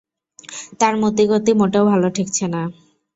[0.79, 2.61] তার মতিগতি মোটেও ভালো ঠেকছে না।